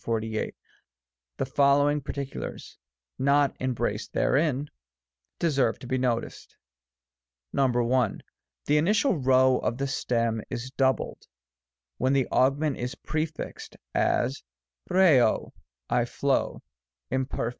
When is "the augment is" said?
12.13-12.95